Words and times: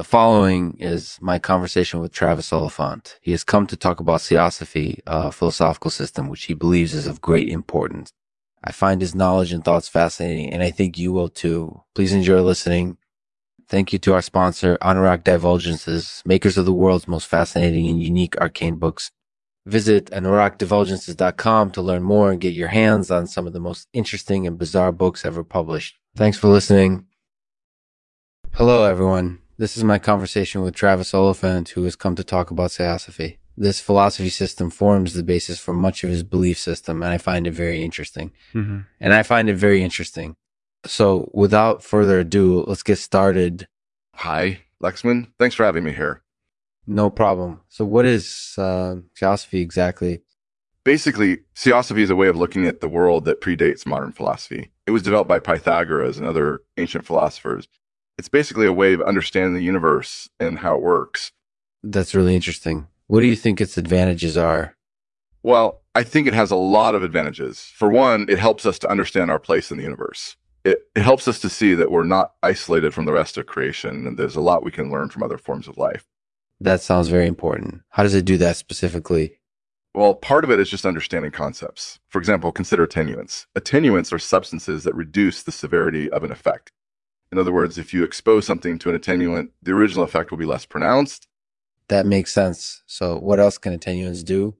The 0.00 0.04
following 0.04 0.78
is 0.78 1.18
my 1.20 1.38
conversation 1.38 2.00
with 2.00 2.10
Travis 2.10 2.54
Oliphant. 2.54 3.18
He 3.20 3.32
has 3.32 3.44
come 3.44 3.66
to 3.66 3.76
talk 3.76 4.00
about 4.00 4.22
theosophy, 4.22 5.02
a 5.06 5.30
philosophical 5.30 5.90
system 5.90 6.30
which 6.30 6.44
he 6.44 6.54
believes 6.54 6.94
is 6.94 7.06
of 7.06 7.20
great 7.20 7.50
importance. 7.50 8.10
I 8.64 8.72
find 8.72 9.02
his 9.02 9.14
knowledge 9.14 9.52
and 9.52 9.62
thoughts 9.62 9.88
fascinating, 9.88 10.54
and 10.54 10.62
I 10.62 10.70
think 10.70 10.96
you 10.96 11.12
will 11.12 11.28
too. 11.28 11.82
Please 11.94 12.14
enjoy 12.14 12.40
listening. 12.40 12.96
Thank 13.68 13.92
you 13.92 13.98
to 13.98 14.14
our 14.14 14.22
sponsor, 14.22 14.78
Anorak 14.80 15.22
Divulgences, 15.22 16.24
makers 16.24 16.56
of 16.56 16.64
the 16.64 16.72
world's 16.72 17.06
most 17.06 17.26
fascinating 17.26 17.86
and 17.86 18.02
unique 18.02 18.40
arcane 18.40 18.76
books. 18.76 19.10
Visit 19.66 20.06
anorakdivulgences.com 20.12 21.72
to 21.72 21.82
learn 21.82 22.04
more 22.04 22.30
and 22.30 22.40
get 22.40 22.54
your 22.54 22.68
hands 22.68 23.10
on 23.10 23.26
some 23.26 23.46
of 23.46 23.52
the 23.52 23.60
most 23.60 23.86
interesting 23.92 24.46
and 24.46 24.56
bizarre 24.56 24.92
books 24.92 25.26
ever 25.26 25.44
published. 25.44 25.98
Thanks 26.16 26.38
for 26.38 26.48
listening. 26.48 27.04
Hello, 28.54 28.84
everyone. 28.84 29.40
This 29.60 29.76
is 29.76 29.84
my 29.84 29.98
conversation 29.98 30.62
with 30.62 30.74
Travis 30.74 31.12
Oliphant, 31.12 31.68
who 31.68 31.84
has 31.84 31.94
come 31.94 32.16
to 32.16 32.24
talk 32.24 32.50
about 32.50 32.72
theosophy. 32.72 33.38
This 33.58 33.78
philosophy 33.78 34.30
system 34.30 34.70
forms 34.70 35.12
the 35.12 35.22
basis 35.22 35.58
for 35.58 35.74
much 35.74 36.02
of 36.02 36.08
his 36.08 36.22
belief 36.22 36.56
system, 36.56 37.02
and 37.02 37.12
I 37.12 37.18
find 37.18 37.46
it 37.46 37.50
very 37.50 37.84
interesting. 37.84 38.32
Mm-hmm. 38.54 38.78
And 39.00 39.12
I 39.12 39.22
find 39.22 39.50
it 39.50 39.56
very 39.56 39.82
interesting. 39.82 40.36
So, 40.86 41.30
without 41.34 41.84
further 41.84 42.20
ado, 42.20 42.64
let's 42.66 42.82
get 42.82 42.96
started. 42.96 43.68
Hi, 44.14 44.60
Lexman. 44.82 45.26
Thanks 45.38 45.56
for 45.56 45.66
having 45.66 45.84
me 45.84 45.92
here. 45.92 46.22
No 46.86 47.10
problem. 47.10 47.60
So, 47.68 47.84
what 47.84 48.06
is 48.06 48.54
uh, 48.56 48.96
theosophy 49.14 49.60
exactly? 49.60 50.22
Basically, 50.84 51.40
theosophy 51.54 52.00
is 52.00 52.08
a 52.08 52.16
way 52.16 52.28
of 52.28 52.36
looking 52.36 52.64
at 52.64 52.80
the 52.80 52.88
world 52.88 53.26
that 53.26 53.42
predates 53.42 53.84
modern 53.84 54.12
philosophy. 54.12 54.70
It 54.86 54.92
was 54.92 55.02
developed 55.02 55.28
by 55.28 55.38
Pythagoras 55.38 56.16
and 56.16 56.26
other 56.26 56.62
ancient 56.78 57.04
philosophers. 57.04 57.68
It's 58.20 58.28
basically 58.28 58.66
a 58.66 58.72
way 58.74 58.92
of 58.92 59.00
understanding 59.00 59.54
the 59.54 59.62
universe 59.62 60.28
and 60.38 60.58
how 60.58 60.76
it 60.76 60.82
works. 60.82 61.32
That's 61.82 62.14
really 62.14 62.36
interesting. 62.36 62.86
What 63.06 63.20
do 63.20 63.26
you 63.26 63.34
think 63.34 63.62
its 63.62 63.78
advantages 63.78 64.36
are? 64.36 64.76
Well, 65.42 65.80
I 65.94 66.02
think 66.02 66.26
it 66.26 66.34
has 66.34 66.50
a 66.50 66.56
lot 66.56 66.94
of 66.94 67.02
advantages. 67.02 67.72
For 67.74 67.88
one, 67.88 68.26
it 68.28 68.38
helps 68.38 68.66
us 68.66 68.78
to 68.80 68.90
understand 68.90 69.30
our 69.30 69.38
place 69.38 69.70
in 69.70 69.78
the 69.78 69.84
universe. 69.84 70.36
It, 70.64 70.80
it 70.94 71.00
helps 71.00 71.28
us 71.28 71.40
to 71.40 71.48
see 71.48 71.72
that 71.72 71.90
we're 71.90 72.04
not 72.04 72.34
isolated 72.42 72.92
from 72.92 73.06
the 73.06 73.14
rest 73.14 73.38
of 73.38 73.46
creation 73.46 74.06
and 74.06 74.18
there's 74.18 74.36
a 74.36 74.42
lot 74.42 74.64
we 74.64 74.70
can 74.70 74.90
learn 74.90 75.08
from 75.08 75.22
other 75.22 75.38
forms 75.38 75.66
of 75.66 75.78
life. 75.78 76.04
That 76.60 76.82
sounds 76.82 77.08
very 77.08 77.26
important. 77.26 77.80
How 77.88 78.02
does 78.02 78.14
it 78.14 78.26
do 78.26 78.36
that 78.36 78.58
specifically? 78.58 79.38
Well, 79.94 80.12
part 80.12 80.44
of 80.44 80.50
it 80.50 80.60
is 80.60 80.68
just 80.68 80.84
understanding 80.84 81.30
concepts. 81.30 82.00
For 82.10 82.18
example, 82.18 82.52
consider 82.52 82.86
attenuants. 82.86 83.46
Attenuants 83.56 84.12
are 84.12 84.18
substances 84.18 84.84
that 84.84 84.94
reduce 84.94 85.42
the 85.42 85.52
severity 85.52 86.10
of 86.10 86.22
an 86.22 86.30
effect. 86.30 86.70
In 87.32 87.38
other 87.38 87.52
words, 87.52 87.78
if 87.78 87.94
you 87.94 88.02
expose 88.02 88.44
something 88.44 88.78
to 88.78 88.88
an 88.88 88.96
attenuant, 88.96 89.52
the 89.62 89.72
original 89.72 90.04
effect 90.04 90.30
will 90.30 90.38
be 90.38 90.44
less 90.44 90.66
pronounced. 90.66 91.28
That 91.88 92.06
makes 92.06 92.32
sense. 92.32 92.82
So, 92.86 93.18
what 93.18 93.38
else 93.38 93.58
can 93.58 93.76
attenuants 93.76 94.24
do? 94.24 94.56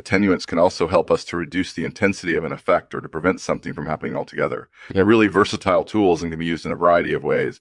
Attenuants 0.00 0.46
can 0.46 0.58
also 0.58 0.88
help 0.88 1.10
us 1.10 1.24
to 1.26 1.36
reduce 1.36 1.72
the 1.72 1.84
intensity 1.84 2.34
of 2.34 2.44
an 2.44 2.52
effect 2.52 2.94
or 2.94 3.00
to 3.00 3.08
prevent 3.08 3.40
something 3.40 3.72
from 3.72 3.86
happening 3.86 4.16
altogether. 4.16 4.68
They're 4.90 5.04
really 5.04 5.28
versatile 5.28 5.84
tools 5.84 6.22
and 6.22 6.32
can 6.32 6.38
be 6.38 6.46
used 6.46 6.66
in 6.66 6.72
a 6.72 6.76
variety 6.76 7.12
of 7.12 7.22
ways. 7.22 7.60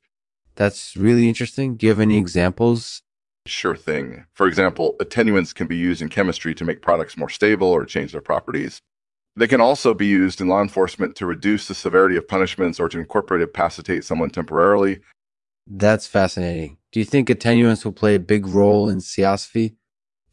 That's 0.55 0.95
really 0.95 1.27
interesting. 1.27 1.75
Do 1.75 1.85
you 1.85 1.91
have 1.91 1.99
any 1.99 2.17
examples? 2.17 3.03
Sure 3.45 3.75
thing. 3.75 4.25
For 4.33 4.47
example, 4.47 4.95
attenuants 4.99 5.53
can 5.53 5.67
be 5.67 5.77
used 5.77 6.01
in 6.01 6.09
chemistry 6.09 6.53
to 6.55 6.65
make 6.65 6.81
products 6.81 7.17
more 7.17 7.29
stable 7.29 7.67
or 7.67 7.85
change 7.85 8.11
their 8.11 8.21
properties. 8.21 8.81
They 9.35 9.47
can 9.47 9.61
also 9.61 9.93
be 9.93 10.07
used 10.07 10.41
in 10.41 10.47
law 10.47 10.61
enforcement 10.61 11.15
to 11.15 11.25
reduce 11.25 11.67
the 11.67 11.75
severity 11.75 12.17
of 12.17 12.27
punishments 12.27 12.79
or 12.79 12.89
to 12.89 12.99
incorporate 12.99 13.41
incapacitate 13.41 14.03
someone 14.03 14.29
temporarily. 14.29 14.99
That's 15.67 16.07
fascinating. 16.07 16.77
Do 16.91 16.99
you 16.99 17.05
think 17.05 17.29
attenuants 17.29 17.85
will 17.85 17.93
play 17.93 18.15
a 18.15 18.19
big 18.19 18.45
role 18.45 18.89
in 18.89 18.99
theosophy? 18.99 19.75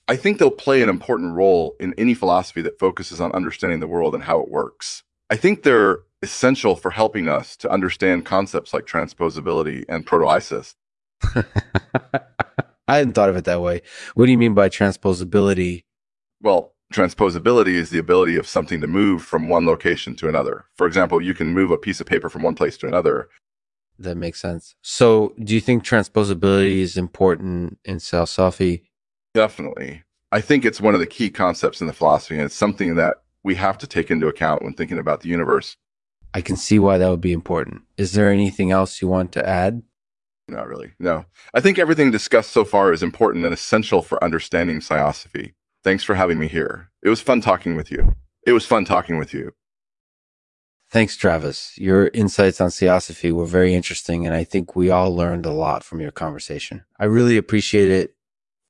I 0.09 0.17
think 0.17 0.39
they'll 0.39 0.51
play 0.51 0.83
an 0.83 0.89
important 0.89 1.35
role 1.35 1.77
in 1.79 1.95
any 1.99 2.15
philosophy 2.15 2.63
that 2.63 2.79
focuses 2.79 3.21
on 3.21 3.31
understanding 3.33 3.81
the 3.81 3.87
world 3.87 4.15
and 4.15 4.25
how 4.25 4.41
it 4.41 4.51
works. 4.51 5.05
I 5.31 5.37
think 5.37 5.63
they're 5.63 5.99
essential 6.23 6.75
for 6.75 6.91
helping 6.91 7.29
us 7.29 7.57
to 7.59 7.71
understand 7.71 8.25
concepts 8.25 8.73
like 8.73 8.87
transposability 8.87 9.85
and 9.89 10.07
proteolysis. 10.07 10.75
I 12.89 12.97
hadn't 12.97 13.13
thought 13.13 13.29
of 13.29 13.37
it 13.37 13.45
that 13.45 13.61
way. 13.61 13.83
What 14.15 14.27
do 14.27 14.33
you 14.33 14.39
mean 14.39 14.55
by 14.55 14.71
transposability? 14.71 15.85
Well, 16.41 16.75
transposability 16.93 17.75
is 17.75 17.91
the 17.91 17.99
ability 17.99 18.37
of 18.37 18.47
something 18.47 18.81
to 18.81 18.87
move 18.87 19.23
from 19.23 19.49
one 19.49 19.67
location 19.67 20.15
to 20.17 20.29
another. 20.29 20.67
For 20.77 20.87
example, 20.87 21.21
you 21.21 21.35
can 21.35 21.53
move 21.53 21.71
a 21.71 21.79
piece 21.79 22.01
of 22.01 22.07
paper 22.07 22.29
from 22.29 22.43
one 22.43 22.55
place 22.55 22.77
to 22.79 22.87
another. 22.87 23.29
That 23.99 24.17
makes 24.17 24.41
sense. 24.41 24.75
So, 24.81 25.35
do 25.43 25.55
you 25.55 25.61
think 25.61 25.85
transposability 25.85 26.79
is 26.79 26.97
important 26.97 27.79
in 27.85 27.99
philosophy? 27.99 28.85
Definitely. 29.35 30.05
I 30.31 30.41
think 30.41 30.65
it's 30.65 30.81
one 30.81 30.95
of 30.95 31.01
the 31.01 31.07
key 31.07 31.31
concepts 31.31 31.81
in 31.81 31.87
the 31.87 31.93
philosophy, 31.93 32.37
and 32.37 32.45
it's 32.45 32.55
something 32.55 32.95
that 32.97 33.17
we 33.43 33.57
have 33.57 33.79
to 33.79 33.87
take 33.87 34.11
into 34.11 34.29
account 34.29 34.63
when 34.63 34.75
thinking 34.75 34.99
about 34.99 35.23
the 35.23 35.29
universe. 35.29 35.77
I 36.35 36.43
can 36.43 36.57
see 36.57 36.79
why 36.79 36.99
that 36.99 37.09
would 37.09 37.21
be 37.21 37.33
important. 37.33 37.83
Is 37.97 38.13
there 38.13 38.31
anything 38.31 38.71
else 38.71 39.01
you 39.01 39.09
want 39.09 39.33
to 39.33 39.49
add? 39.49 39.83
Not 40.47 40.69
really. 40.69 40.93
No. 40.99 41.25
I 41.55 41.61
think 41.61 41.79
everything 41.79 42.11
discussed 42.11 42.53
so 42.53 42.65
far 42.65 42.93
is 42.93 43.03
important 43.03 43.45
and 43.45 43.55
essential 43.55 44.03
for 44.03 44.23
understanding 44.23 44.81
theosophy. 44.81 45.55
Thanks 45.89 46.05
for 46.05 46.17
having 46.17 46.39
me 46.39 46.49
here. 46.49 46.91
It 47.03 47.09
was 47.09 47.23
fun 47.23 47.41
talking 47.41 47.75
with 47.75 47.91
you. 47.91 48.15
It 48.47 48.53
was 48.53 48.67
fun 48.67 48.85
talking 48.85 49.17
with 49.17 49.33
you. 49.33 49.53
Thanks, 50.91 51.17
Travis. 51.17 51.73
Your 51.79 52.09
insights 52.09 52.61
on 52.61 52.69
theosophy 52.69 53.33
were 53.33 53.47
very 53.47 53.73
interesting, 53.73 54.27
and 54.27 54.37
I 54.37 54.45
think 54.45 54.77
we 54.77 54.91
all 54.91 55.17
learned 55.17 55.47
a 55.47 55.51
lot 55.51 55.83
from 55.83 56.03
your 56.03 56.11
conversation. 56.11 56.85
I 57.01 57.07
really 57.07 57.39
appreciate 57.39 57.91
it. 57.91 58.15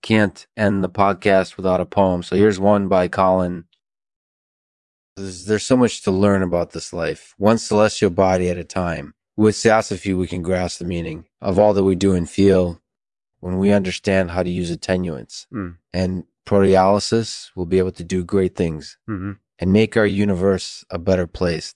Can't 0.00 0.46
end 0.56 0.84
the 0.84 0.88
podcast 0.88 1.56
without 1.56 1.80
a 1.80 1.86
poem. 1.86 2.22
So 2.22 2.36
here's 2.36 2.60
one 2.60 2.86
by 2.86 3.08
Collen. 3.08 3.64
There's, 5.16 5.46
there's 5.46 5.64
so 5.64 5.76
much 5.76 6.02
to 6.02 6.12
learn 6.12 6.44
about 6.44 6.70
this 6.70 6.92
life, 6.92 7.34
one 7.36 7.58
celestial 7.58 8.10
body 8.10 8.48
at 8.48 8.58
a 8.58 8.62
time. 8.62 9.14
With 9.36 9.56
theosophy, 9.56 10.14
we 10.14 10.28
can 10.28 10.42
grasp 10.42 10.78
the 10.78 10.84
meaning 10.84 11.24
of 11.40 11.58
all 11.58 11.74
that 11.74 11.82
we 11.82 11.96
do 11.96 12.14
and 12.14 12.30
feel 12.30 12.80
when 13.40 13.58
we 13.58 13.72
understand 13.72 14.30
how 14.30 14.44
to 14.44 14.50
use 14.50 14.70
attenuants. 14.70 15.48
Mm. 15.52 15.78
And 15.92 16.24
proteolysis 16.48 17.50
will 17.54 17.66
be 17.66 17.78
able 17.78 17.92
to 17.92 18.04
do 18.04 18.24
great 18.24 18.54
things 18.56 18.96
Mm-hmm. 19.08 19.32
and 19.60 19.72
make 19.72 19.96
our 19.96 20.06
universe 20.06 20.84
a 20.90 20.98
better 20.98 21.26
place. 21.26 21.74